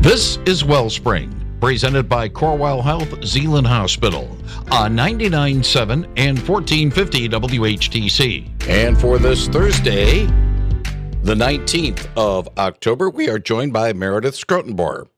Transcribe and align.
This 0.00 0.38
is 0.46 0.64
Wellspring, 0.64 1.30
presented 1.60 2.08
by 2.08 2.26
Corewell 2.26 2.82
Health 2.82 3.22
Zeeland 3.22 3.66
Hospital 3.66 4.34
on 4.72 4.96
99.7 4.96 6.08
and 6.16 6.38
1450 6.38 7.28
WHTC. 7.28 8.66
And 8.66 8.98
for 8.98 9.18
this 9.18 9.46
Thursday, 9.48 10.24
the 11.22 11.34
19th 11.34 12.08
of 12.16 12.48
October, 12.56 13.10
we 13.10 13.28
are 13.28 13.38
joined 13.38 13.74
by 13.74 13.92
Meredith 13.92 14.36
Schroetenboer. 14.36 15.08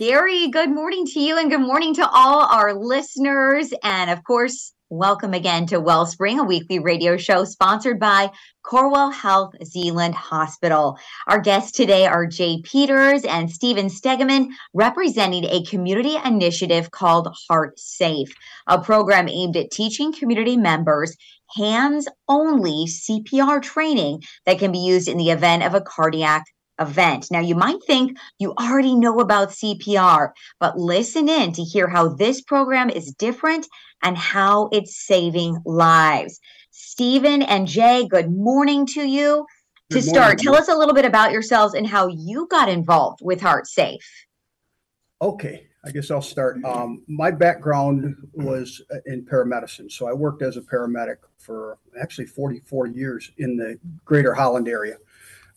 Gary, 0.00 0.48
good 0.48 0.70
morning 0.70 1.04
to 1.08 1.20
you 1.20 1.36
and 1.36 1.50
good 1.50 1.60
morning 1.60 1.94
to 1.96 2.08
all 2.08 2.46
our 2.46 2.72
listeners. 2.72 3.74
And 3.82 4.08
of 4.08 4.24
course, 4.24 4.72
welcome 4.90 5.32
again 5.32 5.66
to 5.66 5.80
Wellspring, 5.80 6.38
a 6.38 6.44
weekly 6.44 6.78
radio 6.78 7.16
show 7.16 7.44
sponsored 7.44 7.98
by 7.98 8.30
Corewell 8.64 9.12
Health 9.12 9.54
Zeeland 9.64 10.14
Hospital. 10.14 10.98
Our 11.26 11.40
guests 11.40 11.72
today 11.72 12.06
are 12.06 12.26
Jay 12.26 12.60
Peters 12.62 13.24
and 13.24 13.50
Steven 13.50 13.86
Stegeman, 13.86 14.48
representing 14.74 15.44
a 15.44 15.64
community 15.64 16.16
initiative 16.22 16.90
called 16.90 17.34
Heart 17.48 17.78
Safe, 17.78 18.34
a 18.66 18.78
program 18.78 19.28
aimed 19.28 19.56
at 19.56 19.70
teaching 19.70 20.12
community 20.12 20.56
members 20.56 21.16
hands 21.56 22.06
only 22.28 22.86
CPR 22.86 23.62
training 23.62 24.22
that 24.44 24.58
can 24.58 24.70
be 24.70 24.78
used 24.78 25.08
in 25.08 25.16
the 25.16 25.30
event 25.30 25.62
of 25.62 25.74
a 25.74 25.80
cardiac 25.80 26.44
event. 26.80 27.28
Now, 27.30 27.40
you 27.40 27.54
might 27.54 27.82
think 27.86 28.18
you 28.38 28.52
already 28.52 28.94
know 28.94 29.20
about 29.20 29.50
CPR, 29.50 30.30
but 30.58 30.78
listen 30.78 31.28
in 31.28 31.52
to 31.52 31.62
hear 31.62 31.88
how 31.88 32.08
this 32.08 32.42
program 32.42 32.90
is 32.90 33.14
different 33.16 33.66
and 34.04 34.16
how 34.16 34.68
it's 34.72 35.04
saving 35.04 35.60
lives. 35.64 36.40
Steven 36.70 37.42
and 37.42 37.66
Jay, 37.66 38.06
good 38.08 38.30
morning 38.30 38.86
to 38.86 39.02
you. 39.02 39.46
Good 39.90 40.02
to 40.02 40.08
start, 40.08 40.38
tell 40.38 40.54
us 40.54 40.68
a 40.68 40.74
little 40.74 40.94
bit 40.94 41.04
about 41.04 41.32
yourselves 41.32 41.74
and 41.74 41.86
how 41.86 42.06
you 42.06 42.46
got 42.50 42.68
involved 42.68 43.20
with 43.22 43.40
Heart 43.40 43.66
Safe. 43.66 44.26
Okay, 45.20 45.66
I 45.84 45.90
guess 45.90 46.10
I'll 46.10 46.22
start. 46.22 46.62
Um, 46.64 47.02
my 47.08 47.30
background 47.30 48.14
was 48.32 48.82
in 49.06 49.24
paramedicine, 49.24 49.90
so 49.90 50.06
I 50.06 50.12
worked 50.12 50.42
as 50.42 50.56
a 50.56 50.62
paramedic 50.62 51.16
for 51.38 51.78
actually 52.00 52.26
44 52.26 52.86
years 52.86 53.30
in 53.38 53.56
the 53.56 53.78
greater 54.04 54.34
Holland 54.34 54.68
area 54.68 54.96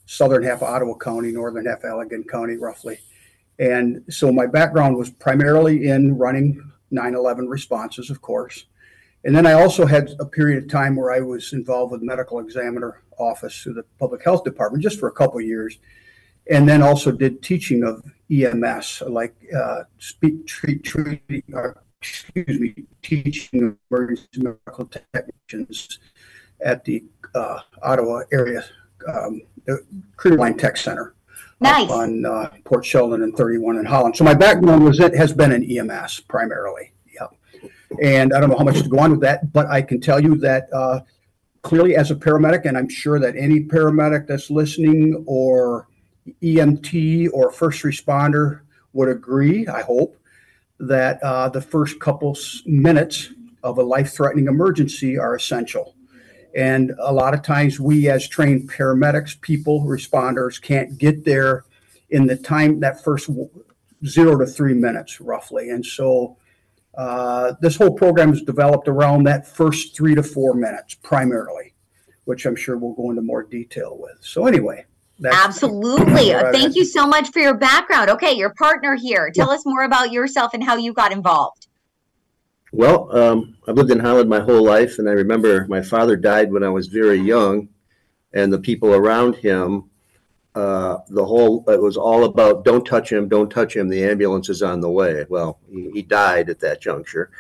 southern 0.07 0.41
half 0.41 0.61
of 0.61 0.69
Ottawa 0.69 0.95
County, 0.95 1.31
northern 1.31 1.65
half 1.65 1.83
of 1.83 1.91
Allegan 1.91 2.27
County, 2.27 2.57
roughly. 2.57 2.97
And 3.59 4.03
so 4.09 4.31
my 4.31 4.47
background 4.47 4.97
was 4.97 5.09
primarily 5.09 5.87
in 5.87 6.17
running 6.17 6.71
9 6.91 7.15
11 7.15 7.47
responses, 7.47 8.09
of 8.09 8.21
course. 8.21 8.65
And 9.23 9.35
then 9.35 9.45
I 9.45 9.53
also 9.53 9.85
had 9.85 10.11
a 10.19 10.25
period 10.25 10.63
of 10.63 10.69
time 10.69 10.95
where 10.95 11.11
I 11.11 11.19
was 11.19 11.53
involved 11.53 11.91
with 11.91 12.01
medical 12.01 12.39
examiner 12.39 13.01
office 13.17 13.61
through 13.61 13.73
the 13.73 13.83
public 13.99 14.23
health 14.23 14.43
department 14.43 14.83
just 14.83 14.99
for 14.99 15.07
a 15.07 15.11
couple 15.11 15.41
years. 15.41 15.79
And 16.49 16.69
then 16.69 16.81
also 16.81 17.11
did 17.11 17.41
teaching 17.43 17.83
of 17.83 18.03
EMS, 18.31 19.03
like 19.07 19.35
uh, 19.55 19.83
speak, 19.97 20.47
treat, 20.47 20.83
treat, 20.83 21.21
uh, 21.53 21.71
excuse 21.99 22.59
me, 22.59 22.73
teaching 23.01 23.77
emergency 23.91 24.27
medical 24.37 24.85
technicians 24.85 25.99
at 26.63 26.85
the 26.85 27.03
uh, 27.35 27.59
Ottawa 27.83 28.21
area 28.31 28.63
um, 29.07 29.41
the 29.65 29.83
Line 30.25 30.57
Tech 30.57 30.77
Center. 30.77 31.13
Nice. 31.59 31.89
on 31.89 32.25
uh, 32.25 32.49
Port 32.65 32.85
Sheldon 32.85 33.23
and 33.23 33.35
31 33.35 33.77
in 33.77 33.85
Holland. 33.85 34.15
So 34.15 34.23
my 34.23 34.35
background 34.35 34.83
was 34.83 34.99
it 34.99 35.15
has 35.15 35.33
been 35.33 35.51
in 35.51 35.63
EMS 35.63 36.21
primarily. 36.21 36.91
Yep. 37.19 37.33
And 38.01 38.33
I 38.33 38.39
don't 38.39 38.49
know 38.49 38.57
how 38.57 38.63
much 38.63 38.81
to 38.81 38.89
go 38.89 38.99
on 38.99 39.11
with 39.11 39.21
that, 39.21 39.51
but 39.53 39.67
I 39.67 39.81
can 39.81 39.99
tell 39.99 40.19
you 40.19 40.35
that 40.37 40.71
uh, 40.71 40.99
clearly 41.63 41.95
as 41.95 42.11
a 42.11 42.15
paramedic, 42.15 42.65
and 42.65 42.77
I'm 42.77 42.89
sure 42.89 43.19
that 43.19 43.35
any 43.35 43.61
paramedic 43.61 44.27
that's 44.27 44.51
listening 44.51 45.23
or 45.25 45.87
EMT 46.41 47.29
or 47.33 47.51
first 47.51 47.83
responder 47.83 48.61
would 48.93 49.09
agree, 49.09 49.67
I 49.67 49.81
hope, 49.81 50.15
that 50.79 51.21
uh, 51.23 51.49
the 51.49 51.61
first 51.61 51.99
couple 51.99 52.37
minutes 52.65 53.31
of 53.63 53.79
a 53.79 53.83
life 53.83 54.13
threatening 54.13 54.47
emergency 54.47 55.17
are 55.17 55.35
essential. 55.35 55.95
And 56.55 56.93
a 56.99 57.13
lot 57.13 57.33
of 57.33 57.41
times, 57.41 57.79
we 57.79 58.09
as 58.09 58.27
trained 58.27 58.69
paramedics, 58.69 59.39
people, 59.41 59.81
responders, 59.83 60.61
can't 60.61 60.97
get 60.97 61.23
there 61.23 61.65
in 62.09 62.25
the 62.25 62.35
time 62.35 62.79
that 62.79 63.03
first 63.03 63.29
zero 64.05 64.37
to 64.37 64.45
three 64.45 64.73
minutes, 64.73 65.19
roughly. 65.21 65.69
And 65.69 65.85
so, 65.85 66.37
uh, 66.97 67.53
this 67.61 67.75
whole 67.75 67.91
program 67.91 68.33
is 68.33 68.41
developed 68.41 68.87
around 68.87 69.23
that 69.25 69.47
first 69.47 69.95
three 69.95 70.15
to 70.15 70.23
four 70.23 70.55
minutes 70.55 70.95
primarily, 70.95 71.75
which 72.25 72.45
I'm 72.45 72.55
sure 72.55 72.77
we'll 72.77 72.93
go 72.93 73.11
into 73.11 73.21
more 73.21 73.43
detail 73.43 73.97
with. 73.99 74.17
So, 74.21 74.47
anyway. 74.47 74.85
Absolutely. 75.23 76.29
Thank 76.51 76.75
you 76.75 76.85
so 76.85 77.07
much 77.07 77.31
for 77.31 77.39
your 77.39 77.55
background. 77.55 78.09
Okay, 78.11 78.33
your 78.33 78.53
partner 78.53 78.95
here. 78.95 79.31
Tell 79.33 79.49
yeah. 79.49 79.55
us 79.55 79.65
more 79.65 79.83
about 79.83 80.11
yourself 80.11 80.53
and 80.53 80.63
how 80.63 80.75
you 80.75 80.93
got 80.93 81.11
involved. 81.11 81.66
Well, 82.77 83.09
um, 83.17 83.57
I've 83.67 83.75
lived 83.75 83.89
in 83.89 83.99
Holland 83.99 84.29
my 84.29 84.39
whole 84.39 84.63
life, 84.63 84.99
and 84.99 85.09
I 85.09 85.13
remember 85.13 85.65
my 85.67 85.81
father 85.81 86.15
died 86.15 86.51
when 86.51 86.61
I 86.63 86.69
was 86.69 86.85
very 86.85 87.17
young, 87.17 87.69
and 88.33 88.53
the 88.53 88.59
people 88.59 88.93
around 88.93 89.35
him, 89.35 89.89
uh, 90.53 90.99
the 91.09 91.25
whole 91.25 91.67
it 91.67 91.81
was 91.81 91.97
all 91.97 92.25
about 92.25 92.65
don't 92.65 92.85
touch 92.85 93.11
him, 93.11 93.27
don't 93.27 93.49
touch 93.49 93.75
him. 93.75 93.89
The 93.89 94.03
ambulance 94.03 94.47
is 94.47 94.61
on 94.61 94.79
the 94.79 94.91
way. 94.91 95.25
Well, 95.27 95.57
he, 95.67 95.89
he 95.89 96.01
died 96.03 96.51
at 96.51 96.59
that 96.59 96.79
juncture. 96.79 97.31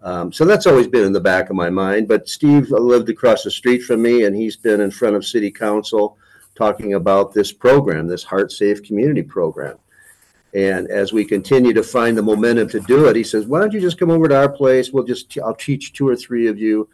Um, 0.00 0.32
so 0.32 0.44
that's 0.44 0.68
always 0.68 0.86
been 0.86 1.06
in 1.06 1.12
the 1.12 1.20
back 1.20 1.50
of 1.50 1.56
my 1.56 1.70
mind. 1.70 2.06
But 2.06 2.28
Steve 2.28 2.70
lived 2.70 3.08
across 3.08 3.42
the 3.42 3.50
street 3.50 3.80
from 3.80 4.00
me, 4.00 4.26
and 4.26 4.36
he's 4.36 4.56
been 4.56 4.80
in 4.80 4.92
front 4.92 5.16
of 5.16 5.24
city 5.24 5.50
council 5.50 6.18
talking 6.54 6.94
about 6.94 7.34
this 7.34 7.50
program, 7.50 8.06
this 8.06 8.22
Heart 8.22 8.52
Safe 8.52 8.80
Community 8.84 9.24
Program. 9.24 9.76
And 10.54 10.88
as 10.88 11.12
we 11.12 11.24
continue 11.24 11.72
to 11.72 11.82
find 11.82 12.16
the 12.16 12.22
momentum 12.22 12.68
to 12.68 12.80
do 12.80 13.06
it, 13.06 13.16
he 13.16 13.24
says, 13.24 13.46
"Why 13.46 13.60
don't 13.60 13.72
you 13.72 13.80
just 13.80 13.98
come 13.98 14.10
over 14.10 14.28
to 14.28 14.36
our 14.36 14.48
place? 14.48 14.92
We'll 14.92 15.04
just 15.04 15.36
I'll 15.38 15.54
teach 15.54 15.92
two 15.92 16.08
or 16.08 16.14
three 16.14 16.46
of 16.46 16.58
you 16.58 16.88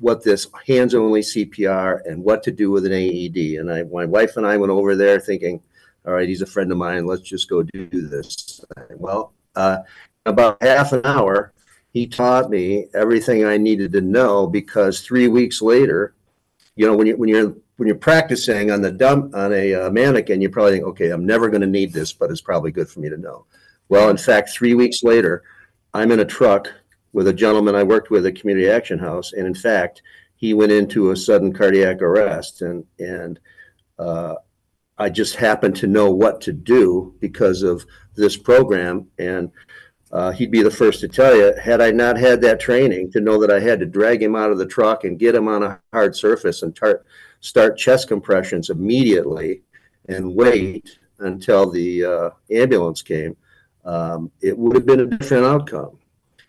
what 0.00 0.24
this 0.24 0.48
hands-only 0.66 1.20
CPR 1.20 2.00
and 2.06 2.24
what 2.24 2.42
to 2.42 2.50
do 2.50 2.72
with 2.72 2.84
an 2.84 2.92
AED." 2.92 3.60
And 3.60 3.70
I, 3.70 3.84
my 3.84 4.04
wife 4.04 4.36
and 4.36 4.44
I 4.44 4.56
went 4.56 4.72
over 4.72 4.96
there 4.96 5.20
thinking, 5.20 5.60
"All 6.04 6.12
right, 6.12 6.28
he's 6.28 6.42
a 6.42 6.46
friend 6.46 6.72
of 6.72 6.78
mine. 6.78 7.06
Let's 7.06 7.22
just 7.22 7.48
go 7.48 7.62
do 7.62 7.88
this." 7.88 8.64
Well, 8.96 9.32
uh, 9.54 9.78
about 10.26 10.60
half 10.60 10.92
an 10.92 11.02
hour, 11.04 11.52
he 11.92 12.08
taught 12.08 12.50
me 12.50 12.88
everything 12.94 13.44
I 13.44 13.58
needed 13.58 13.92
to 13.92 14.00
know 14.00 14.48
because 14.48 15.00
three 15.00 15.28
weeks 15.28 15.62
later, 15.62 16.14
you 16.74 16.84
know, 16.84 16.96
when 16.96 17.06
you 17.06 17.16
when 17.16 17.28
you're 17.28 17.54
when 17.76 17.88
you're 17.88 17.96
practicing 17.96 18.70
on 18.70 18.82
the 18.82 18.92
dump 18.92 19.34
on 19.34 19.52
a 19.52 19.74
uh, 19.74 19.90
mannequin, 19.90 20.40
you 20.40 20.48
probably 20.48 20.72
think, 20.72 20.84
okay, 20.84 21.10
I'm 21.10 21.26
never 21.26 21.48
going 21.48 21.60
to 21.60 21.66
need 21.66 21.92
this, 21.92 22.12
but 22.12 22.30
it's 22.30 22.40
probably 22.40 22.70
good 22.70 22.88
for 22.88 23.00
me 23.00 23.08
to 23.08 23.16
know. 23.16 23.46
Well, 23.88 24.10
in 24.10 24.16
fact, 24.16 24.50
three 24.50 24.74
weeks 24.74 25.02
later, 25.02 25.42
I'm 25.92 26.12
in 26.12 26.20
a 26.20 26.24
truck 26.24 26.72
with 27.12 27.28
a 27.28 27.32
gentleman 27.32 27.74
I 27.74 27.82
worked 27.82 28.10
with 28.10 28.26
at 28.26 28.38
Community 28.38 28.68
Action 28.68 28.98
House, 28.98 29.32
and 29.32 29.46
in 29.46 29.54
fact, 29.54 30.02
he 30.36 30.54
went 30.54 30.72
into 30.72 31.10
a 31.10 31.16
sudden 31.16 31.52
cardiac 31.52 32.02
arrest, 32.02 32.62
and 32.62 32.84
and 32.98 33.38
uh, 33.98 34.34
I 34.98 35.10
just 35.10 35.36
happened 35.36 35.76
to 35.76 35.86
know 35.86 36.10
what 36.10 36.40
to 36.42 36.52
do 36.52 37.14
because 37.20 37.62
of 37.62 37.84
this 38.14 38.36
program, 38.36 39.08
and 39.18 39.50
uh, 40.12 40.32
he'd 40.32 40.50
be 40.50 40.62
the 40.62 40.70
first 40.70 41.00
to 41.00 41.08
tell 41.08 41.36
you. 41.36 41.54
Had 41.60 41.80
I 41.80 41.90
not 41.90 42.16
had 42.16 42.40
that 42.42 42.60
training 42.60 43.10
to 43.12 43.20
know 43.20 43.40
that 43.40 43.50
I 43.50 43.60
had 43.60 43.80
to 43.80 43.86
drag 43.86 44.22
him 44.22 44.36
out 44.36 44.50
of 44.50 44.58
the 44.58 44.66
truck 44.66 45.04
and 45.04 45.18
get 45.18 45.34
him 45.34 45.48
on 45.48 45.62
a 45.62 45.80
hard 45.92 46.16
surface 46.16 46.62
and 46.62 46.74
tar- 46.74 47.04
start 47.44 47.76
chest 47.76 48.08
compressions 48.08 48.70
immediately 48.70 49.60
and 50.08 50.34
wait 50.34 50.98
until 51.18 51.70
the 51.70 52.02
uh, 52.02 52.30
ambulance 52.50 53.02
came, 53.02 53.36
um, 53.84 54.30
it 54.40 54.56
would 54.56 54.74
have 54.74 54.86
been 54.86 55.00
a 55.00 55.06
different 55.06 55.44
outcome. 55.44 55.98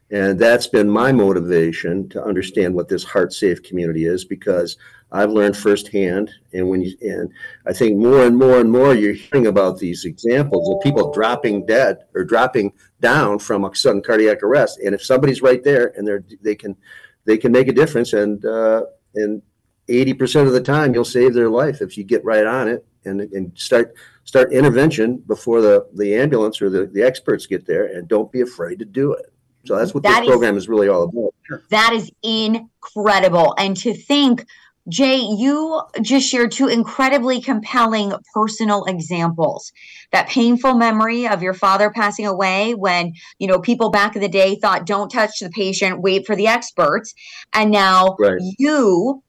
And 0.10 0.40
that's 0.40 0.68
been 0.68 0.90
my 0.90 1.12
motivation 1.12 2.08
to 2.10 2.24
understand 2.24 2.74
what 2.74 2.88
this 2.88 3.04
heart 3.04 3.34
safe 3.34 3.62
community 3.62 4.06
is 4.06 4.24
because 4.24 4.78
I've 5.12 5.32
learned 5.32 5.58
firsthand. 5.58 6.32
And 6.54 6.70
when 6.70 6.82
you, 6.82 6.96
and 7.02 7.30
I 7.68 7.74
think 7.74 7.98
more 7.98 8.26
and 8.26 8.38
more 8.38 8.62
and 8.62 8.72
more 8.72 8.94
you're 8.94 9.14
hearing 9.14 9.48
about 9.48 9.78
these 9.78 10.06
examples 10.06 10.70
of 10.70 10.82
people 10.82 11.12
dropping 11.12 11.66
dead 11.66 12.06
or 12.14 12.24
dropping 12.24 12.72
down 13.02 13.40
from 13.40 13.66
a 13.66 13.76
sudden 13.76 14.02
cardiac 14.02 14.44
arrest. 14.44 14.80
And 14.80 14.96
if 14.96 15.04
somebody's 15.04 15.42
right 15.42 15.62
there 15.62 15.92
and 15.98 16.08
they're, 16.08 16.24
they 16.42 16.56
can, 16.56 16.78
they 17.26 17.38
can 17.38 17.52
make 17.52 17.68
a 17.68 17.74
difference. 17.74 18.14
And, 18.14 18.46
uh, 18.46 18.84
and 19.16 19.42
80% 19.88 20.48
of 20.48 20.54
the 20.54 20.62
time 20.62 20.94
you'll 20.94 21.06
save 21.06 21.34
their 21.34 21.50
life 21.50 21.82
if 21.82 21.98
you 21.98 22.04
get 22.04 22.24
right 22.26 22.46
on 22.46 22.68
it 22.68 22.86
and, 23.06 23.22
and 23.22 23.58
start 23.58 23.96
start 24.24 24.52
intervention 24.52 25.18
before 25.18 25.62
the, 25.62 25.88
the 25.94 26.16
ambulance 26.16 26.62
or 26.62 26.70
the, 26.70 26.88
the 26.88 27.04
experts 27.04 27.46
get 27.46 27.66
there 27.66 27.86
and 27.86 28.08
don't 28.08 28.32
be 28.32 28.42
afraid 28.42 28.80
to 28.80 28.86
do 28.86 29.14
it. 29.14 29.32
So 29.66 29.76
that's 29.76 29.94
what 29.94 30.04
that 30.04 30.22
this 30.22 30.28
is, 30.28 30.28
program 30.30 30.58
is 30.58 30.68
really 30.68 30.90
all 30.90 31.04
about. 31.04 31.34
That 31.70 31.94
is 31.94 32.12
incredible. 32.24 33.54
And 33.58 33.78
to 33.78 33.94
think 33.94 34.46
jay 34.88 35.18
you 35.18 35.82
just 36.02 36.30
shared 36.30 36.52
two 36.52 36.68
incredibly 36.68 37.42
compelling 37.42 38.14
personal 38.34 38.86
examples. 38.86 39.72
That 40.12 40.28
painful 40.28 40.76
memory 40.76 41.28
of 41.28 41.42
your 41.42 41.56
father 41.56 41.90
passing 41.90 42.28
away 42.28 42.76
when 42.76 43.14
you 43.40 43.48
know 43.48 43.60
people 43.60 43.90
back 43.90 44.16
in 44.16 44.22
the 44.22 44.30
day 44.30 44.56
thought 44.56 44.86
don't 44.86 45.10
touch 45.10 45.40
the 45.40 45.50
patient 45.50 46.02
wait 46.02 46.26
for 46.26 46.36
the 46.36 46.48
experts. 46.48 47.14
And 47.54 47.72
now 47.72 48.16
right. 48.20 48.40
you 48.60 49.24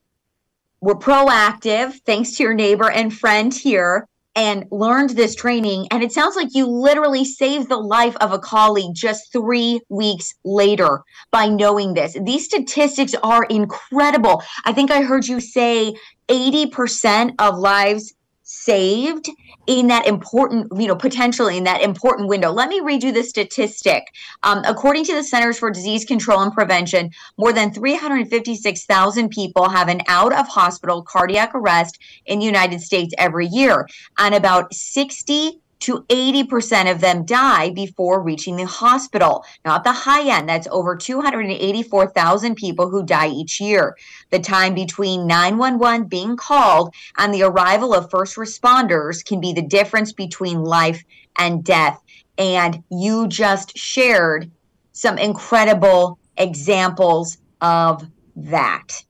were 0.86 0.94
proactive, 0.94 2.00
thanks 2.06 2.36
to 2.36 2.44
your 2.44 2.54
neighbor 2.54 2.88
and 2.88 3.12
friend 3.12 3.52
here, 3.52 4.06
and 4.36 4.66
learned 4.70 5.10
this 5.10 5.34
training. 5.34 5.88
And 5.90 6.00
it 6.00 6.12
sounds 6.12 6.36
like 6.36 6.54
you 6.54 6.64
literally 6.64 7.24
saved 7.24 7.68
the 7.68 7.76
life 7.76 8.16
of 8.20 8.30
a 8.30 8.38
colleague 8.38 8.94
just 8.94 9.32
three 9.32 9.80
weeks 9.88 10.32
later 10.44 11.02
by 11.32 11.48
knowing 11.48 11.94
this. 11.94 12.16
These 12.22 12.44
statistics 12.44 13.16
are 13.24 13.42
incredible. 13.46 14.44
I 14.64 14.72
think 14.72 14.92
I 14.92 15.02
heard 15.02 15.26
you 15.26 15.40
say 15.40 15.96
80% 16.28 17.34
of 17.40 17.58
lives 17.58 18.14
saved 18.48 19.28
in 19.66 19.88
that 19.88 20.06
important, 20.06 20.68
you 20.78 20.86
know, 20.86 20.94
potentially 20.94 21.56
in 21.56 21.64
that 21.64 21.82
important 21.82 22.28
window. 22.28 22.52
Let 22.52 22.68
me 22.68 22.80
read 22.80 23.02
you 23.02 23.10
the 23.10 23.24
statistic. 23.24 24.04
Um, 24.44 24.62
according 24.64 25.04
to 25.06 25.14
the 25.14 25.24
Centers 25.24 25.58
for 25.58 25.68
Disease 25.68 26.04
Control 26.04 26.40
and 26.40 26.52
Prevention, 26.52 27.10
more 27.36 27.52
than 27.52 27.72
356,000 27.72 29.30
people 29.30 29.68
have 29.68 29.88
an 29.88 30.00
out 30.06 30.32
of 30.32 30.46
hospital 30.46 31.02
cardiac 31.02 31.56
arrest 31.56 31.98
in 32.24 32.38
the 32.38 32.44
United 32.44 32.80
States 32.80 33.12
every 33.18 33.48
year, 33.48 33.88
and 34.16 34.32
about 34.32 34.72
60 34.72 35.60
to 35.80 36.04
80% 36.08 36.90
of 36.90 37.00
them 37.00 37.24
die 37.24 37.70
before 37.70 38.22
reaching 38.22 38.56
the 38.56 38.66
hospital. 38.66 39.44
Not 39.64 39.84
the 39.84 39.92
high 39.92 40.36
end, 40.36 40.48
that's 40.48 40.68
over 40.70 40.96
284,000 40.96 42.54
people 42.54 42.88
who 42.88 43.04
die 43.04 43.28
each 43.28 43.60
year. 43.60 43.96
The 44.30 44.38
time 44.38 44.74
between 44.74 45.26
911 45.26 46.08
being 46.08 46.36
called 46.36 46.94
and 47.18 47.32
the 47.32 47.42
arrival 47.42 47.94
of 47.94 48.10
first 48.10 48.36
responders 48.36 49.24
can 49.24 49.40
be 49.40 49.52
the 49.52 49.62
difference 49.62 50.12
between 50.12 50.62
life 50.62 51.02
and 51.38 51.62
death. 51.64 52.00
And 52.38 52.82
you 52.90 53.28
just 53.28 53.76
shared 53.76 54.50
some 54.92 55.18
incredible 55.18 56.18
examples 56.36 57.38
of 57.60 58.04
that. 58.36 59.04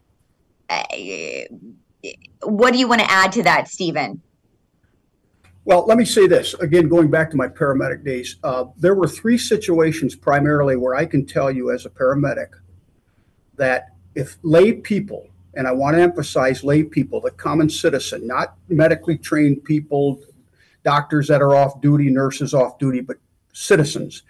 Uh, 0.68 0.82
what 2.42 2.72
do 2.72 2.78
you 2.78 2.88
want 2.88 3.00
to 3.00 3.10
add 3.10 3.32
to 3.32 3.42
that, 3.44 3.68
Steven? 3.68 4.20
Well, 5.66 5.84
let 5.84 5.98
me 5.98 6.04
say 6.04 6.28
this 6.28 6.54
again, 6.54 6.88
going 6.88 7.10
back 7.10 7.28
to 7.32 7.36
my 7.36 7.48
paramedic 7.48 8.04
days. 8.04 8.36
Uh, 8.44 8.66
there 8.76 8.94
were 8.94 9.08
three 9.08 9.36
situations 9.36 10.14
primarily 10.14 10.76
where 10.76 10.94
I 10.94 11.06
can 11.06 11.26
tell 11.26 11.50
you 11.50 11.72
as 11.72 11.84
a 11.84 11.90
paramedic 11.90 12.50
that 13.56 13.88
if 14.14 14.38
lay 14.44 14.74
people, 14.74 15.26
and 15.54 15.66
I 15.66 15.72
want 15.72 15.96
to 15.96 16.02
emphasize 16.02 16.62
lay 16.62 16.84
people, 16.84 17.20
the 17.20 17.32
common 17.32 17.68
citizen, 17.68 18.28
not 18.28 18.54
medically 18.68 19.18
trained 19.18 19.64
people, 19.64 20.20
doctors 20.84 21.26
that 21.26 21.42
are 21.42 21.56
off 21.56 21.80
duty, 21.80 22.10
nurses 22.10 22.54
off 22.54 22.78
duty, 22.78 23.00
but 23.00 23.16
citizens, 23.52 24.22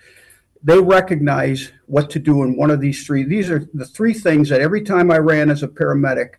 they 0.62 0.80
recognize 0.80 1.70
what 1.84 2.08
to 2.08 2.18
do 2.18 2.44
in 2.44 2.56
one 2.56 2.70
of 2.70 2.80
these 2.80 3.06
three. 3.06 3.24
These 3.24 3.50
are 3.50 3.68
the 3.74 3.84
three 3.84 4.14
things 4.14 4.48
that 4.48 4.62
every 4.62 4.80
time 4.80 5.10
I 5.10 5.18
ran 5.18 5.50
as 5.50 5.62
a 5.62 5.68
paramedic, 5.68 6.36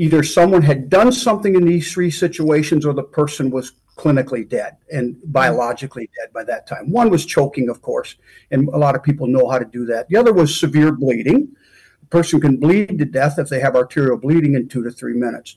either 0.00 0.22
someone 0.22 0.62
had 0.62 0.88
done 0.88 1.12
something 1.12 1.54
in 1.54 1.66
these 1.66 1.92
three 1.92 2.10
situations 2.10 2.86
or 2.86 2.94
the 2.94 3.02
person 3.02 3.50
was 3.50 3.72
clinically 3.96 4.48
dead 4.48 4.78
and 4.90 5.14
biologically 5.24 6.08
dead 6.16 6.32
by 6.32 6.42
that 6.42 6.66
time. 6.66 6.90
One 6.90 7.10
was 7.10 7.26
choking, 7.26 7.68
of 7.68 7.82
course, 7.82 8.14
and 8.50 8.66
a 8.70 8.78
lot 8.78 8.94
of 8.94 9.02
people 9.02 9.26
know 9.26 9.46
how 9.46 9.58
to 9.58 9.66
do 9.66 9.84
that. 9.86 10.08
The 10.08 10.16
other 10.16 10.32
was 10.32 10.58
severe 10.58 10.90
bleeding. 10.90 11.54
A 12.02 12.06
person 12.06 12.40
can 12.40 12.56
bleed 12.56 12.98
to 12.98 13.04
death 13.04 13.38
if 13.38 13.50
they 13.50 13.60
have 13.60 13.76
arterial 13.76 14.16
bleeding 14.16 14.54
in 14.54 14.68
two 14.68 14.82
to 14.82 14.90
three 14.90 15.12
minutes. 15.12 15.56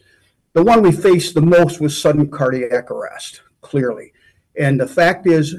The 0.51 0.63
one 0.63 0.81
we 0.81 0.91
faced 0.91 1.35
the 1.35 1.41
most 1.41 1.79
was 1.79 1.97
sudden 1.97 2.29
cardiac 2.29 2.91
arrest, 2.91 3.43
clearly. 3.61 4.11
And 4.59 4.77
the 4.77 4.87
fact 4.87 5.25
is, 5.25 5.55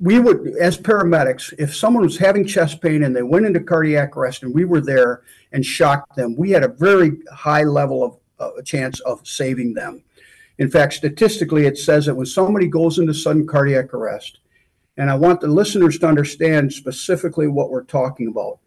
we 0.00 0.18
would, 0.18 0.56
as 0.58 0.78
paramedics, 0.78 1.52
if 1.58 1.76
someone 1.76 2.02
was 2.02 2.16
having 2.16 2.46
chest 2.46 2.80
pain 2.80 3.02
and 3.02 3.14
they 3.14 3.22
went 3.22 3.44
into 3.44 3.60
cardiac 3.60 4.16
arrest 4.16 4.42
and 4.42 4.54
we 4.54 4.64
were 4.64 4.80
there 4.80 5.22
and 5.52 5.64
shocked 5.64 6.16
them, 6.16 6.34
we 6.36 6.50
had 6.50 6.64
a 6.64 6.68
very 6.68 7.18
high 7.30 7.64
level 7.64 8.02
of 8.02 8.16
uh, 8.38 8.62
chance 8.62 9.00
of 9.00 9.26
saving 9.26 9.74
them. 9.74 10.02
In 10.58 10.70
fact, 10.70 10.94
statistically, 10.94 11.66
it 11.66 11.76
says 11.76 12.06
that 12.06 12.14
when 12.14 12.26
somebody 12.26 12.66
goes 12.66 12.98
into 12.98 13.12
sudden 13.12 13.46
cardiac 13.46 13.92
arrest, 13.92 14.38
and 14.96 15.10
I 15.10 15.14
want 15.16 15.40
the 15.40 15.48
listeners 15.48 15.98
to 15.98 16.08
understand 16.08 16.72
specifically 16.72 17.48
what 17.48 17.70
we're 17.70 17.84
talking 17.84 18.28
about. 18.28 18.58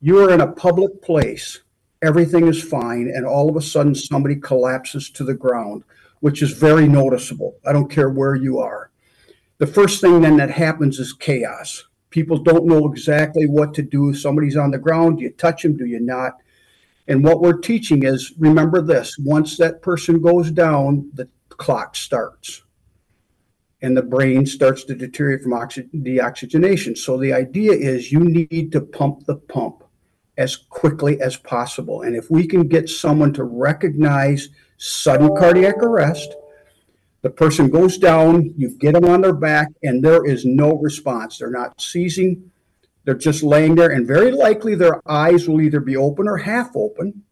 You 0.00 0.18
are 0.20 0.32
in 0.32 0.40
a 0.40 0.52
public 0.52 1.02
place, 1.02 1.60
everything 2.02 2.46
is 2.46 2.62
fine, 2.62 3.10
and 3.14 3.26
all 3.26 3.48
of 3.48 3.56
a 3.56 3.62
sudden 3.62 3.94
somebody 3.94 4.36
collapses 4.36 5.10
to 5.10 5.24
the 5.24 5.34
ground, 5.34 5.84
which 6.20 6.42
is 6.42 6.52
very 6.52 6.88
noticeable. 6.88 7.56
I 7.66 7.72
don't 7.72 7.90
care 7.90 8.10
where 8.10 8.34
you 8.34 8.58
are 8.58 8.87
the 9.58 9.66
first 9.66 10.00
thing 10.00 10.20
then 10.20 10.36
that 10.38 10.50
happens 10.50 10.98
is 10.98 11.12
chaos. 11.12 11.84
People 12.10 12.38
don't 12.38 12.66
know 12.66 12.90
exactly 12.90 13.46
what 13.46 13.74
to 13.74 13.82
do. 13.82 14.14
Somebody's 14.14 14.56
on 14.56 14.70
the 14.70 14.78
ground. 14.78 15.18
Do 15.18 15.24
you 15.24 15.30
touch 15.30 15.62
them? 15.62 15.76
Do 15.76 15.84
you 15.84 16.00
not? 16.00 16.34
And 17.06 17.24
what 17.24 17.40
we're 17.40 17.58
teaching 17.58 18.02
is 18.04 18.32
remember 18.38 18.80
this 18.80 19.16
once 19.18 19.56
that 19.56 19.82
person 19.82 20.20
goes 20.20 20.50
down, 20.50 21.10
the 21.14 21.28
clock 21.48 21.96
starts 21.96 22.62
and 23.80 23.96
the 23.96 24.02
brain 24.02 24.44
starts 24.46 24.84
to 24.84 24.94
deteriorate 24.94 25.42
from 25.42 25.52
oxy- 25.52 25.88
deoxygenation. 25.94 26.96
So 26.96 27.16
the 27.16 27.32
idea 27.32 27.72
is 27.72 28.12
you 28.12 28.20
need 28.20 28.72
to 28.72 28.80
pump 28.80 29.26
the 29.26 29.36
pump 29.36 29.84
as 30.36 30.56
quickly 30.56 31.20
as 31.20 31.36
possible. 31.36 32.02
And 32.02 32.14
if 32.14 32.30
we 32.30 32.46
can 32.46 32.68
get 32.68 32.88
someone 32.88 33.32
to 33.34 33.44
recognize 33.44 34.48
sudden 34.76 35.34
cardiac 35.36 35.78
arrest, 35.78 36.34
the 37.22 37.30
person 37.30 37.68
goes 37.68 37.98
down, 37.98 38.54
you 38.56 38.70
get 38.70 38.94
them 38.94 39.04
on 39.04 39.20
their 39.20 39.32
back, 39.32 39.68
and 39.82 40.02
there 40.02 40.24
is 40.24 40.44
no 40.44 40.76
response. 40.76 41.38
They're 41.38 41.50
not 41.50 41.80
seizing, 41.80 42.50
they're 43.04 43.14
just 43.14 43.42
laying 43.42 43.74
there, 43.74 43.90
and 43.90 44.06
very 44.06 44.30
likely 44.30 44.74
their 44.74 45.00
eyes 45.08 45.48
will 45.48 45.60
either 45.60 45.80
be 45.80 45.96
open 45.96 46.28
or 46.28 46.36
half 46.36 46.76
open. 46.76 47.24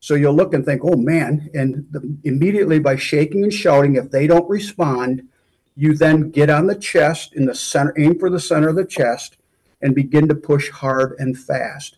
So 0.00 0.14
you'll 0.14 0.34
look 0.34 0.54
and 0.54 0.64
think, 0.64 0.82
oh 0.84 0.96
man. 0.96 1.50
And 1.54 1.86
the, 1.90 2.16
immediately 2.24 2.78
by 2.78 2.96
shaking 2.96 3.44
and 3.44 3.52
shouting, 3.52 3.96
if 3.96 4.10
they 4.10 4.26
don't 4.26 4.48
respond, 4.48 5.28
you 5.76 5.94
then 5.94 6.30
get 6.30 6.50
on 6.50 6.66
the 6.66 6.74
chest 6.74 7.34
in 7.34 7.46
the 7.46 7.54
center, 7.54 7.94
aim 7.98 8.18
for 8.18 8.28
the 8.28 8.40
center 8.40 8.68
of 8.68 8.76
the 8.76 8.84
chest, 8.84 9.36
and 9.82 9.94
begin 9.94 10.28
to 10.28 10.34
push 10.34 10.70
hard 10.70 11.14
and 11.18 11.38
fast. 11.38 11.96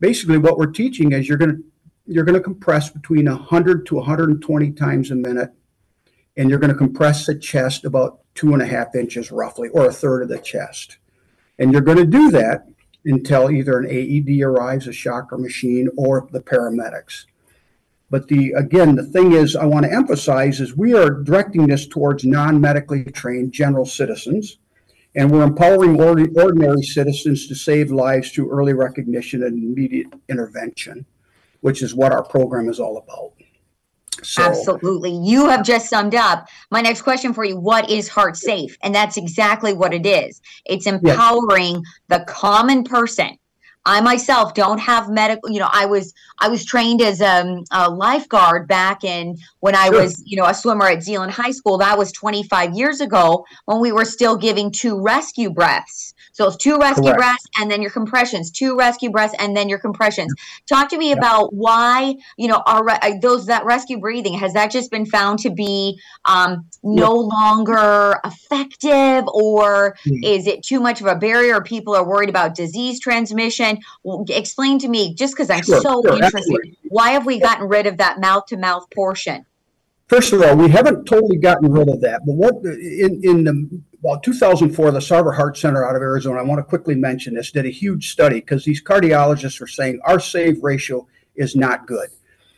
Basically, 0.00 0.38
what 0.38 0.56
we're 0.56 0.66
teaching 0.66 1.12
is 1.12 1.28
you're 1.28 1.38
going 1.38 1.56
to 1.56 1.64
you're 2.06 2.24
going 2.24 2.38
to 2.38 2.42
compress 2.42 2.90
between 2.90 3.26
100 3.26 3.86
to 3.86 3.94
120 3.94 4.72
times 4.72 5.10
a 5.10 5.14
minute 5.14 5.52
and 6.36 6.48
you're 6.48 6.58
going 6.58 6.72
to 6.72 6.78
compress 6.78 7.26
the 7.26 7.38
chest 7.38 7.84
about 7.84 8.20
two 8.34 8.52
and 8.52 8.62
a 8.62 8.66
half 8.66 8.94
inches 8.94 9.30
roughly, 9.30 9.68
or 9.70 9.86
a 9.86 9.92
third 9.92 10.22
of 10.22 10.28
the 10.28 10.38
chest. 10.38 10.98
And 11.58 11.72
you're 11.72 11.82
going 11.82 11.98
to 11.98 12.06
do 12.06 12.30
that 12.30 12.66
until 13.04 13.50
either 13.50 13.78
an 13.78 13.86
AED 13.90 14.42
arrives, 14.42 14.86
a 14.86 14.92
shocker 14.92 15.38
machine, 15.38 15.88
or 15.96 16.28
the 16.30 16.40
paramedics. 16.40 17.24
But 18.10 18.28
the 18.28 18.52
again, 18.52 18.96
the 18.96 19.04
thing 19.04 19.32
is, 19.32 19.54
I 19.54 19.64
want 19.66 19.86
to 19.86 19.92
emphasize 19.92 20.60
is 20.60 20.76
we 20.76 20.94
are 20.94 21.10
directing 21.10 21.66
this 21.66 21.86
towards 21.86 22.24
non-medically 22.24 23.04
trained 23.04 23.52
general 23.52 23.86
citizens, 23.86 24.58
and 25.14 25.30
we're 25.30 25.44
empowering 25.44 26.00
ordinary 26.00 26.82
citizens 26.82 27.46
to 27.46 27.54
save 27.54 27.92
lives 27.92 28.30
through 28.30 28.50
early 28.50 28.72
recognition 28.72 29.42
and 29.44 29.62
immediate 29.62 30.08
intervention, 30.28 31.06
which 31.60 31.82
is 31.82 31.94
what 31.94 32.12
our 32.12 32.24
program 32.24 32.68
is 32.68 32.80
all 32.80 32.98
about. 32.98 33.32
So, 34.22 34.42
Absolutely. 34.42 35.12
You 35.12 35.48
have 35.48 35.64
just 35.64 35.88
summed 35.88 36.14
up 36.14 36.48
my 36.70 36.80
next 36.80 37.02
question 37.02 37.32
for 37.32 37.44
you. 37.44 37.58
What 37.58 37.90
is 37.90 38.08
heart 38.08 38.36
safe? 38.36 38.76
And 38.82 38.94
that's 38.94 39.16
exactly 39.16 39.72
what 39.72 39.94
it 39.94 40.06
is. 40.06 40.40
It's 40.64 40.86
empowering 40.86 41.76
yes. 41.76 41.84
the 42.08 42.24
common 42.26 42.84
person. 42.84 43.38
I 43.86 44.00
myself 44.00 44.54
don't 44.54 44.78
have 44.78 45.08
medical, 45.08 45.50
you 45.50 45.58
know, 45.58 45.68
I 45.70 45.86
was 45.86 46.12
I 46.38 46.48
was 46.48 46.64
trained 46.64 47.00
as 47.00 47.20
a, 47.20 47.62
a 47.70 47.90
lifeguard 47.90 48.68
back 48.68 49.04
in 49.04 49.38
when 49.60 49.74
I 49.74 49.86
sure. 49.88 50.02
was, 50.02 50.22
you 50.26 50.36
know, 50.36 50.46
a 50.46 50.54
swimmer 50.54 50.86
at 50.86 51.02
Zeeland 51.02 51.32
High 51.32 51.50
School. 51.50 51.78
That 51.78 51.98
was 51.98 52.12
25 52.12 52.74
years 52.74 53.00
ago 53.00 53.44
when 53.64 53.80
we 53.80 53.92
were 53.92 54.04
still 54.04 54.36
giving 54.36 54.70
two 54.70 55.00
rescue 55.00 55.50
breaths. 55.50 56.14
So 56.32 56.46
it's 56.46 56.56
two 56.56 56.78
rescue 56.78 57.04
Correct. 57.04 57.18
breaths 57.18 57.46
and 57.58 57.70
then 57.70 57.82
your 57.82 57.90
compressions, 57.90 58.50
two 58.50 58.76
rescue 58.76 59.10
breaths 59.10 59.34
and 59.38 59.56
then 59.56 59.68
your 59.68 59.78
compressions. 59.78 60.32
Talk 60.66 60.88
to 60.90 60.96
me 60.96 61.12
about 61.12 61.52
why, 61.52 62.16
you 62.38 62.48
know, 62.48 62.62
are 62.66 62.88
uh, 62.88 63.18
those 63.20 63.46
that 63.46 63.64
rescue 63.66 63.98
breathing 63.98 64.34
has 64.34 64.54
that 64.54 64.70
just 64.70 64.90
been 64.90 65.04
found 65.04 65.40
to 65.40 65.50
be 65.50 66.00
um, 66.24 66.64
no 66.82 67.12
longer 67.12 68.18
effective 68.24 69.24
or 69.28 69.96
mm. 70.06 70.24
is 70.24 70.46
it 70.46 70.62
too 70.62 70.80
much 70.80 71.00
of 71.00 71.06
a 71.06 71.16
barrier? 71.16 71.60
People 71.60 71.94
are 71.94 72.06
worried 72.06 72.30
about 72.30 72.54
disease 72.54 73.00
transmission. 73.00 73.69
Well, 74.02 74.24
explain 74.28 74.78
to 74.80 74.88
me, 74.88 75.14
just 75.14 75.34
because 75.34 75.50
I'm 75.50 75.62
sure, 75.62 75.80
so 75.80 76.02
sure, 76.02 76.14
interested, 76.14 76.38
absolutely. 76.38 76.78
why 76.88 77.10
have 77.10 77.26
we 77.26 77.38
gotten 77.38 77.68
rid 77.68 77.86
of 77.86 77.98
that 77.98 78.20
mouth 78.20 78.46
to 78.46 78.56
mouth 78.56 78.86
portion? 78.94 79.46
First 80.08 80.32
of 80.32 80.42
all, 80.42 80.56
we 80.56 80.68
haven't 80.68 81.04
totally 81.04 81.36
gotten 81.36 81.70
rid 81.70 81.88
of 81.88 82.00
that, 82.00 82.22
but 82.26 82.34
what 82.34 82.54
in 82.64 83.20
in 83.22 83.44
the 83.44 83.80
well, 84.02 84.18
2004, 84.18 84.92
the 84.92 84.98
Sarver 84.98 85.36
Heart 85.36 85.58
Center 85.58 85.86
out 85.86 85.94
of 85.94 86.02
Arizona, 86.02 86.40
I 86.40 86.42
want 86.42 86.58
to 86.58 86.64
quickly 86.64 86.94
mention 86.94 87.34
this, 87.34 87.50
did 87.50 87.66
a 87.66 87.70
huge 87.70 88.10
study 88.10 88.40
because 88.40 88.64
these 88.64 88.82
cardiologists 88.82 89.60
are 89.60 89.66
saying 89.66 90.00
our 90.04 90.18
save 90.18 90.62
ratio 90.62 91.06
is 91.36 91.54
not 91.54 91.86
good. 91.86 92.08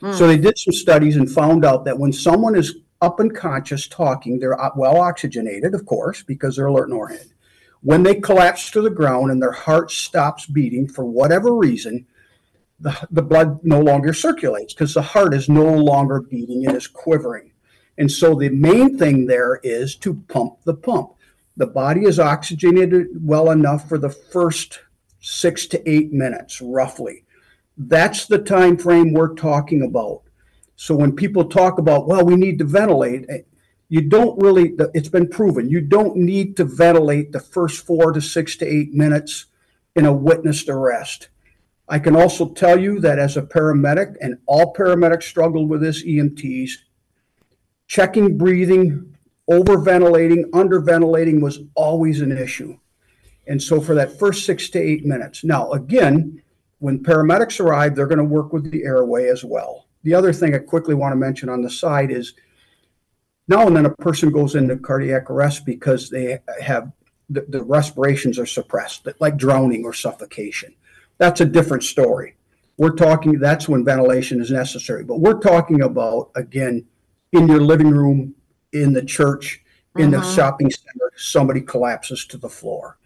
Mm. 0.01 0.15
So 0.15 0.27
they 0.27 0.39
did 0.39 0.57
some 0.57 0.73
studies 0.73 1.17
and 1.17 1.31
found 1.31 1.65
out 1.65 1.85
that 1.85 1.99
when 1.99 2.13
someone 2.13 2.55
is 2.55 2.77
up 3.01 3.19
and 3.19 3.35
conscious 3.35 3.89
talking, 3.89 4.39
they're 4.39 4.57
well 4.77 4.99
oxygenated, 4.99 5.75
of 5.75 5.85
course, 5.85 6.23
because 6.23 6.57
they're 6.57 6.67
alert 6.67 6.89
and 6.89 6.95
oriented. 6.97 7.32
When 7.83 8.03
they 8.03 8.15
collapse 8.15 8.71
to 8.71 8.81
the 8.81 8.91
ground 8.91 9.31
and 9.31 9.43
their 9.43 9.53
heart 9.53 9.91
stops 9.91 10.47
beating 10.47 10.89
for 10.89 11.05
whatever 11.05 11.55
reason, 11.55 12.07
the, 12.79 12.97
the 13.11 13.23
blood 13.23 13.61
no 13.63 13.81
longer 13.81 14.13
circulates 14.13 14.73
because 14.73 14.95
the 14.95 15.03
heart 15.03 15.35
is 15.35 15.49
no 15.49 15.65
longer 15.65 16.21
beating, 16.21 16.65
it 16.65 16.75
is 16.75 16.87
quivering. 16.87 17.53
And 17.99 18.11
so 18.11 18.35
the 18.35 18.49
main 18.49 18.99
thing 18.99 19.27
there 19.27 19.61
is 19.63 19.97
to 19.97 20.15
pump 20.29 20.63
the 20.65 20.75
pump. 20.75 21.13
The 21.57 21.67
body 21.67 22.05
is 22.05 22.19
oxygenated 22.19 23.09
well 23.21 23.51
enough 23.51 23.89
for 23.89 23.99
the 23.99 24.11
first 24.11 24.81
six 25.21 25.67
to 25.67 25.91
eight 25.91 26.13
minutes, 26.13 26.61
roughly. 26.61 27.25
That's 27.77 28.27
the 28.27 28.39
time 28.39 28.77
frame 28.77 29.13
we're 29.13 29.35
talking 29.35 29.83
about. 29.83 30.23
So 30.77 30.95
when 30.95 31.15
people 31.15 31.45
talk 31.45 31.79
about, 31.79 32.09
well, 32.09 32.25
we 32.25 32.37
need 32.37 32.59
to 32.59 32.65
ventilate, 32.65 33.27
you 33.93 34.01
don't 34.01 34.41
really, 34.41 34.75
it's 34.95 35.11
been 35.11 35.29
proven, 35.29 35.69
you 35.69 35.83
don't 35.83 36.17
need 36.17 36.57
to 36.57 36.65
ventilate 36.65 37.31
the 37.31 37.39
first 37.39 37.85
four 37.85 38.11
to 38.11 38.23
six 38.23 38.57
to 38.57 38.65
eight 38.65 38.95
minutes 38.95 39.45
in 39.95 40.07
a 40.07 40.13
witnessed 40.15 40.71
arrest. 40.71 41.29
I 41.91 41.99
can 41.99 42.17
also 42.17 42.49
tell 42.49 42.81
you 42.81 43.01
that 43.01 43.19
as 43.19 43.37
a 43.37 43.43
paramedic, 43.43 44.17
and 44.23 44.39
all 44.47 44.73
paramedics 44.73 45.25
struggle 45.25 45.67
with 45.67 45.83
this, 45.83 46.03
EMTs, 46.05 46.71
checking 47.87 48.39
breathing, 48.39 49.15
overventilating, 49.51 50.45
underventilating 50.53 51.43
was 51.43 51.59
always 51.75 52.23
an 52.23 52.33
issue. 52.33 52.79
And 53.47 53.63
so 53.63 53.79
for 53.79 53.95
that 53.95 54.19
first 54.19 54.47
six 54.47 54.71
to 54.71 54.79
eight 54.79 55.05
minutes. 55.05 55.45
Now, 55.45 55.71
again, 55.73 56.43
when 56.79 57.05
paramedics 57.05 57.61
arrive, 57.61 57.95
they're 57.95 58.07
going 58.07 58.17
to 58.17 58.25
work 58.25 58.55
with 58.55 58.71
the 58.71 58.85
airway 58.85 59.29
as 59.29 59.45
well. 59.45 59.89
The 60.03 60.15
other 60.15 60.33
thing 60.33 60.55
I 60.55 60.61
quickly 60.61 60.95
want 60.95 61.13
to 61.13 61.17
mention 61.17 61.51
on 61.51 61.61
the 61.61 61.69
side 61.69 62.11
is 62.11 62.33
now 63.49 63.67
and 63.67 63.77
then 63.77 63.87
a 63.87 63.97
person 63.97 64.31
goes 64.31 64.55
into 64.55 64.77
cardiac 64.77 65.31
arrest 65.31 65.67
because 65.67 66.11
they 66.11 66.39
have 66.61 66.93
the, 67.29 67.45
the 67.49 67.63
respirations 67.63 68.39
are 68.39 68.47
suppressed, 68.47 69.09
like 69.21 69.37
drowning 69.37 69.85
or 69.85 69.93
suffocation. 69.93 70.75
That's 71.19 71.41
a 71.41 71.47
different 71.47 71.83
story. 71.83 72.37
We're 72.77 72.95
talking, 72.95 73.39
that's 73.39 73.69
when 73.69 73.85
ventilation 73.85 74.41
is 74.41 74.51
necessary. 74.51 75.05
But 75.05 75.21
we're 75.21 75.41
talking 75.41 75.83
about, 75.83 76.31
again, 76.35 76.87
in 77.33 77.49
your 77.49 77.61
living 77.61 77.91
room, 77.91 78.35
in 78.73 78.93
the 78.93 79.05
church, 79.05 79.63
in 79.99 80.11
the 80.11 80.19
Mhm. 80.19 80.35
shopping 80.35 80.71
center, 80.71 81.13
somebody 81.17 81.61
collapses 81.61 82.25
to 82.27 82.39
the 82.39 82.49
floor. 82.49 82.97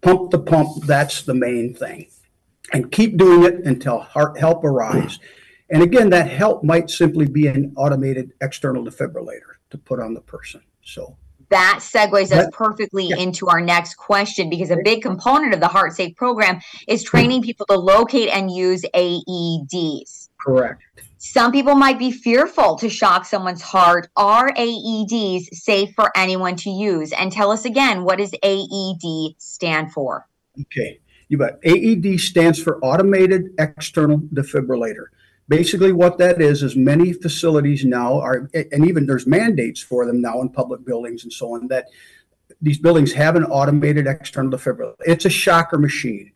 Pump 0.00 0.30
the 0.30 0.38
pump, 0.38 0.84
that's 0.86 1.22
the 1.22 1.34
main 1.34 1.74
thing. 1.74 2.06
And 2.72 2.90
keep 2.90 3.16
doing 3.16 3.44
it 3.44 3.64
until 3.64 3.98
heart 3.98 4.38
help 4.38 4.64
arrives. 4.64 5.20
And 5.70 5.82
again, 5.82 6.10
that 6.10 6.28
help 6.28 6.64
might 6.64 6.90
simply 6.90 7.26
be 7.26 7.46
an 7.46 7.72
automated 7.76 8.32
external 8.40 8.84
defibrillator 8.84 9.49
to 9.70 9.78
put 9.78 10.00
on 10.00 10.14
the 10.14 10.20
person. 10.20 10.60
So, 10.82 11.16
That 11.48 11.80
segues 11.80 12.32
us 12.32 12.48
perfectly 12.52 13.08
yeah. 13.08 13.16
into 13.16 13.48
our 13.48 13.60
next 13.60 13.94
question 13.94 14.48
because 14.50 14.70
a 14.70 14.78
big 14.84 15.02
component 15.02 15.52
of 15.54 15.60
the 15.60 15.68
Heart 15.68 15.94
Safe 15.94 16.14
program 16.16 16.60
is 16.86 17.02
training 17.02 17.42
people 17.42 17.66
to 17.66 17.78
locate 17.78 18.28
and 18.28 18.50
use 18.50 18.82
AEDs. 18.94 20.28
correct. 20.38 20.82
Some 21.22 21.52
people 21.52 21.74
might 21.74 21.98
be 21.98 22.10
fearful 22.10 22.76
to 22.76 22.88
shock 22.88 23.26
someone's 23.26 23.60
heart. 23.60 24.08
Are 24.16 24.50
AEDs 24.54 25.48
safe 25.52 25.90
for 25.94 26.10
anyone 26.16 26.56
to 26.56 26.70
use? 26.70 27.12
And 27.12 27.30
tell 27.30 27.50
us 27.50 27.66
again, 27.66 28.04
what 28.04 28.16
does 28.18 28.32
AED 28.42 29.34
stand 29.36 29.92
for? 29.92 30.26
Okay, 30.62 31.00
you 31.28 31.36
bet. 31.36 31.58
AED 31.62 32.18
stands 32.18 32.58
for 32.62 32.78
Automated 32.82 33.50
External 33.58 34.18
Defibrillator. 34.18 35.08
Basically, 35.50 35.90
what 35.90 36.16
that 36.18 36.40
is 36.40 36.62
is 36.62 36.76
many 36.76 37.12
facilities 37.12 37.84
now 37.84 38.20
are, 38.20 38.48
and 38.54 38.86
even 38.86 39.06
there's 39.06 39.26
mandates 39.26 39.82
for 39.82 40.06
them 40.06 40.20
now 40.20 40.40
in 40.40 40.48
public 40.48 40.84
buildings 40.84 41.24
and 41.24 41.32
so 41.32 41.56
on 41.56 41.66
that 41.66 41.86
these 42.62 42.78
buildings 42.78 43.12
have 43.14 43.34
an 43.34 43.42
automated 43.46 44.06
external 44.06 44.52
defibrillator. 44.52 44.94
It's 45.00 45.24
a 45.24 45.30
shocker 45.30 45.76
machine. 45.76 46.30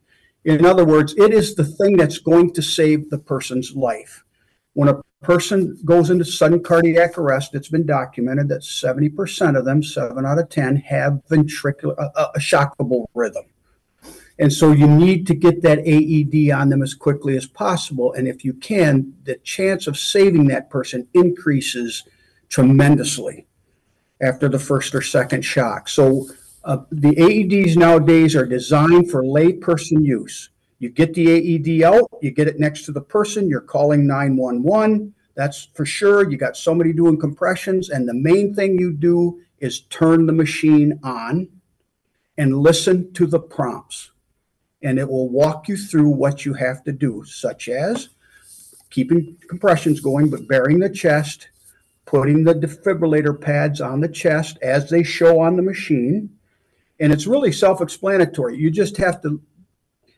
In 0.45 0.67
other 0.67 0.85
words, 0.85 1.15
it 1.17 1.33
is 1.33 1.55
the 1.55 1.65
thing 1.65 1.97
that's 1.97 2.19
going 2.19 2.55
to 2.55 2.63
save 2.63 3.09
the 3.09 3.19
person's 3.19 3.77
life. 3.77 4.25
When 4.73 4.89
a 4.89 5.01
person 5.23 5.79
goes 5.85 6.11
into 6.11 6.25
sudden 6.25 6.61
cardiac 6.65 7.17
arrest, 7.17 7.55
it's 7.55 7.69
been 7.69 7.87
documented 7.87 8.49
that 8.49 8.63
70% 8.63 9.57
of 9.57 9.65
them, 9.65 9.85
seven 9.85 10.27
out 10.27 10.41
of 10.41 10.49
10, 10.49 10.75
have 10.77 11.21
ventricular, 11.31 11.97
a, 11.97 12.31
a 12.35 12.41
shockable 12.41 13.05
rhythm. 13.15 13.45
And 14.39 14.53
so 14.53 14.73
you 14.73 14.89
need 14.89 15.27
to 15.29 15.35
get 15.35 15.63
that 15.63 15.79
AED 15.79 16.51
on 16.51 16.69
them 16.69 16.83
as 16.83 16.93
quickly 16.95 17.37
as 17.37 17.47
possible. 17.47 18.13
And 18.15 18.27
if 18.27 18.45
you 18.45 18.53
can, 18.53 19.15
the 19.25 19.37
chance 19.37 19.87
of 19.87 19.97
saving 19.97 20.49
that 20.49 20.71
person 20.71 21.07
increases 21.15 22.03
tremendously 22.49 23.47
after 24.21 24.49
the 24.49 24.59
first 24.59 24.95
or 24.95 25.03
second 25.03 25.43
shock. 25.43 25.89
So 25.89 26.27
uh, 26.65 26.79
the 26.91 27.15
AEDs 27.15 27.77
nowadays 27.77 28.35
are 28.35 28.47
designed 28.47 29.11
for 29.11 29.23
layperson 29.23 30.05
use. 30.05 30.51
You 30.79 30.89
get 30.89 31.15
the 31.15 31.31
AED 31.31 31.85
out, 31.85 32.11
you 32.21 32.31
get 32.31 32.49
it 32.49 32.59
next 32.59 32.85
to 32.87 32.93
the 32.93 33.01
person, 33.01 33.49
you're 33.49 33.61
calling 33.61 34.07
911. 34.07 35.15
That's 35.35 35.69
for 35.75 35.85
sure. 35.85 36.31
You 36.31 36.37
got 36.37 36.57
somebody 36.57 36.93
doing 36.93 37.19
compressions, 37.19 37.91
and 37.91 38.09
the 38.09 38.15
main 38.15 38.55
thing 38.55 38.79
you 38.79 38.93
do 38.93 39.41
is 39.59 39.81
turn 39.83 40.27
the 40.27 40.33
machine 40.33 40.99
on 41.03 41.49
and 42.39 42.59
listen 42.59 43.13
to 43.15 43.27
the 43.27 43.41
prompts. 43.41 44.11
And 44.85 44.99
it 44.99 45.09
will 45.09 45.29
walk 45.29 45.67
you 45.67 45.77
through 45.77 46.11
what 46.11 46.45
you 46.45 46.55
have 46.55 46.85
to 46.85 46.93
do, 46.93 47.25
such 47.27 47.69
as 47.69 48.11
keeping 48.91 49.37
compressions 49.49 49.99
going, 49.99 50.31
but 50.31 50.47
baring 50.47 50.79
the 50.79 50.91
chest, 50.91 51.49
putting 52.05 52.45
the 52.45 52.55
defibrillator 52.55 53.41
pads 53.41 53.81
on 53.81 54.01
the 54.01 54.09
chest 54.09 54.59
as 54.63 54.89
they 54.89 55.03
show 55.03 55.41
on 55.41 55.57
the 55.57 55.63
machine. 55.63 56.31
And 57.01 57.13
it's 57.13 57.27
really 57.27 57.51
self-explanatory. 57.51 58.57
You 58.57 58.71
just 58.71 58.97
have 58.99 59.21
to, 59.23 59.41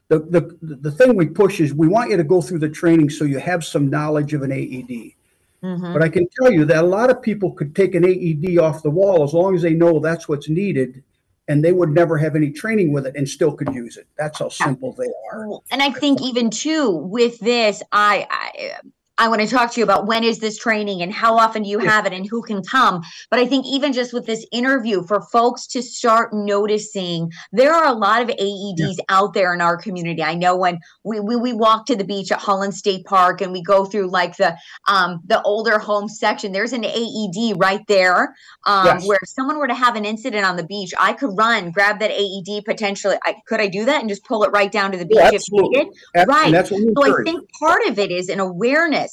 the, 0.09 0.19
the, 0.19 0.59
the 0.61 0.91
thing 0.91 1.17
we 1.17 1.27
push 1.27 1.61
is 1.61 1.73
we 1.73 1.89
want 1.89 2.11
you 2.11 2.17
to 2.19 2.25
go 2.25 2.43
through 2.43 2.59
the 2.59 2.69
training 2.69 3.09
so 3.09 3.25
you 3.25 3.39
have 3.39 3.65
some 3.65 3.89
knowledge 3.89 4.35
of 4.35 4.43
an 4.43 4.53
AED. 4.53 5.15
Mhm. 5.63 5.93
But 5.93 6.03
I 6.03 6.09
can 6.09 6.27
tell 6.39 6.53
you 6.53 6.65
that 6.67 6.85
a 6.85 6.87
lot 6.87 7.09
of 7.09 7.23
people 7.23 7.53
could 7.53 7.75
take 7.75 7.95
an 7.95 8.05
AED 8.05 8.59
off 8.59 8.83
the 8.83 8.91
wall 8.91 9.25
as 9.25 9.33
long 9.33 9.55
as 9.55 9.63
they 9.63 9.75
know 9.75 9.99
that's 9.99 10.29
what's 10.29 10.49
needed, 10.49 11.03
and 11.49 11.65
they 11.65 11.73
would 11.73 11.91
never 11.91 12.19
have 12.19 12.37
any 12.37 12.51
training 12.51 12.93
with 12.93 13.07
it 13.07 13.15
and 13.17 13.29
still 13.29 13.53
could 13.53 13.73
use 13.75 13.97
it. 13.97 14.07
That's 14.19 14.39
how 14.39 14.49
simple 14.49 14.93
they 14.93 15.11
are. 15.33 15.61
And 15.71 15.83
I 15.83 15.91
think 15.91 16.21
even 16.23 16.51
too 16.51 16.91
with 16.91 17.39
this, 17.41 17.83
I 17.93 18.27
I, 18.31 18.73
I 19.19 19.29
want 19.29 19.41
to 19.41 19.47
talk 19.49 19.73
to 19.73 19.81
you 19.81 19.85
about 19.85 20.07
when 20.07 20.25
is 20.25 20.39
this 20.41 20.59
training 20.59 21.01
and 21.01 21.13
how 21.13 21.37
often 21.39 21.63
do 21.63 21.69
you 21.71 21.81
Yeah. 21.83 21.91
have 21.91 22.07
it 22.07 22.13
and 22.13 22.27
who 22.29 22.43
can 22.43 22.63
come. 22.63 23.03
But 23.31 23.41
I 23.41 23.47
think 23.47 23.65
even 23.67 23.93
just 23.93 24.13
with 24.13 24.27
this 24.27 24.45
interview, 24.53 25.03
for 25.07 25.23
folks 25.33 25.67
to 25.69 25.83
start 25.83 26.31
noticing, 26.35 27.31
there 27.53 27.73
are 27.73 27.87
a 27.87 27.93
lot 27.93 28.21
of 28.23 28.29
AEDs 28.29 28.97
out 29.09 29.33
there 29.33 29.55
in 29.55 29.61
our 29.61 29.77
community. 29.79 30.23
I 30.23 30.35
know 30.35 30.57
when 30.57 30.79
we, 31.05 31.21
we 31.21 31.37
we 31.37 31.53
walk 31.53 31.87
to 31.87 31.97
the 31.97 32.05
beach 32.05 32.31
at 32.31 32.41
Holland 32.41 32.75
State 32.75 33.05
Park 33.07 33.41
and 33.41 33.53
we 33.53 33.63
go 33.63 33.85
through 33.87 34.11
like 34.11 34.37
the 34.37 34.55
um 34.87 35.21
the 35.27 35.41
older 35.43 35.79
home 35.79 36.09
section, 36.09 36.53
there's 36.53 36.73
an 36.73 36.85
AED 36.85 37.55
right 37.57 37.87
there. 37.89 38.35
Um, 38.67 38.87
Yes. 38.87 39.07
where 39.07 39.19
if 39.23 39.29
someone 39.29 39.59
were 39.59 39.69
to 39.69 39.75
have 39.75 39.97
an 39.97 40.05
incident 40.05 40.45
on 40.45 40.57
the 40.57 40.65
beach, 40.67 40.91
I 40.99 41.13
could 41.15 41.31
run, 41.37 41.71
grab 41.71 42.01
that 42.01 42.11
AED 42.11 42.65
potentially. 42.65 43.17
I, 43.25 43.37
could 43.47 43.61
I 43.61 43.69
do 43.69 43.85
that 43.87 44.01
and 44.01 44.09
just 44.09 44.25
pull 44.25 44.43
it 44.45 44.51
right 44.51 44.71
down 44.71 44.93
to 44.93 44.99
the 44.99 45.07
beach 45.07 45.19
Yeah, 45.19 45.29
if 45.29 45.35
absolutely. 45.35 45.79
needed? 45.79 45.93
Right. 46.29 46.53
So 46.67 47.05
I 47.05 47.23
think 47.25 47.51
part 47.59 47.83
of 47.87 47.99
it 47.99 48.11
is 48.11 48.29
an 48.29 48.41
awareness. 48.41 49.06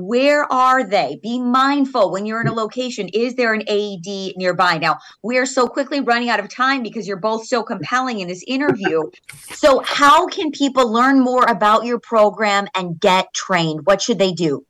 Where 0.00 0.50
are 0.52 0.84
they? 0.84 1.18
Be 1.22 1.40
mindful 1.40 2.12
when 2.12 2.26
you're 2.26 2.40
in 2.40 2.46
a 2.46 2.54
location. 2.54 3.08
Is 3.08 3.34
there 3.34 3.52
an 3.54 3.62
AED 3.68 4.36
nearby? 4.36 4.78
Now, 4.78 4.98
we 5.22 5.38
are 5.38 5.46
so 5.46 5.66
quickly 5.66 6.00
running 6.00 6.30
out 6.30 6.40
of 6.40 6.48
time 6.48 6.82
because 6.82 7.06
you're 7.06 7.16
both 7.16 7.46
so 7.46 7.62
compelling 7.62 8.20
in 8.20 8.28
this 8.28 8.44
interview. 8.46 9.02
So, 9.54 9.80
how 9.80 10.28
can 10.28 10.52
people 10.52 10.92
learn 10.92 11.20
more 11.20 11.44
about 11.48 11.84
your 11.84 11.98
program 11.98 12.68
and 12.76 13.00
get 13.00 13.32
trained? 13.34 13.86
What 13.86 14.00
should 14.00 14.18
they 14.18 14.32
do? 14.32 14.64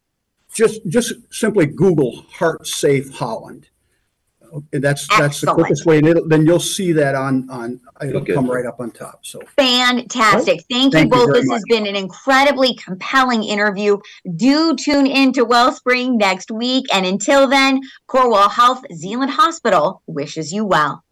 just 0.54 0.80
just 0.88 1.12
simply 1.30 1.66
Google 1.66 2.24
Heart 2.32 2.66
Safe 2.66 3.10
Holland. 3.10 3.68
Okay, 4.52 4.78
That's 4.78 5.06
that's 5.08 5.40
the 5.40 5.48
Excellent. 5.48 5.54
quickest 5.58 5.86
way, 5.86 5.98
and 5.98 6.06
it'll, 6.08 6.26
then 6.28 6.46
you'll 6.46 6.58
see 6.60 6.92
that 6.92 7.14
on 7.14 7.48
on 7.50 7.80
it'll 8.02 8.22
Okay. 8.22 8.32
come 8.34 8.50
right 8.50 8.64
up 8.66 8.80
on 8.80 8.90
top. 8.90 9.20
So 9.26 9.40
Fantastic. 9.56 10.64
Thank 10.70 10.92
you 10.94 10.98
Thank 11.00 11.04
you 11.14 11.18
both. 11.20 11.26
very 11.28 11.40
this 11.40 11.50
has 11.50 11.60
much. 11.60 11.68
been 11.68 11.86
an 11.86 11.96
incredibly 11.96 12.74
compelling 12.76 13.44
interview. 13.44 13.98
Do 14.36 14.74
tune 14.76 15.06
in 15.06 15.32
to 15.34 15.44
Wellspring 15.44 16.16
next 16.16 16.50
week. 16.50 16.86
And 16.92 17.04
until 17.06 17.46
then, 17.46 17.80
Corewell 18.08 18.50
Health 18.50 18.84
Zeeland 18.94 19.32
Hospital 19.32 20.02
wishes 20.06 20.52
you 20.52 20.64
well. 20.64 21.04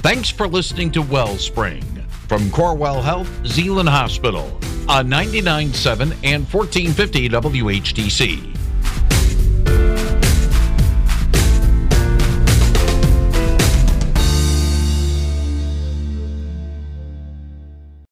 Thanks 0.00 0.30
for 0.30 0.46
listening 0.48 0.90
to 0.92 1.02
Wellspring 1.02 1.82
from 2.28 2.42
Corewell 2.50 3.02
Health 3.02 3.30
Zeeland 3.46 3.88
Hospital 3.88 4.46
on 4.88 5.08
99.7 5.08 6.00
and 6.24 6.46
1450 6.46 7.28
WHTC. 7.28 8.57